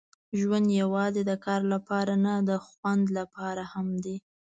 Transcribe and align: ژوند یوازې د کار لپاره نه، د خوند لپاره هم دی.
ژوند 0.39 0.67
یوازې 0.81 1.21
د 1.25 1.31
کار 1.45 1.61
لپاره 1.73 2.13
نه، 2.25 2.33
د 2.49 2.51
خوند 2.65 3.05
لپاره 3.17 3.63
هم 3.73 3.87
دی. 4.03 4.15